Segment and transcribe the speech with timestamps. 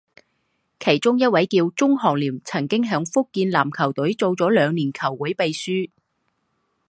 [0.79, 2.77] 其中一位叫钟行廉曾在
[3.13, 5.73] 福建篮球队做了两年球会秘书。